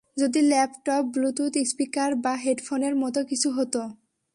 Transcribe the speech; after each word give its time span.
যদি 0.17 0.39
laptop, 0.41 1.03
bluetooth 1.13 1.53
speaker, 1.63 2.15
বা 2.15 2.33
হেডফোনের 2.35 2.95
মতো 2.95 3.19
কিছু 3.23 3.49
হতো? 3.51 3.81